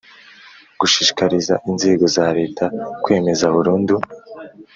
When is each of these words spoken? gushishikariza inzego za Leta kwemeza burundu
gushishikariza 0.79 1.53
inzego 1.69 2.03
za 2.15 2.25
Leta 2.37 2.65
kwemeza 3.03 3.45
burundu 3.55 3.95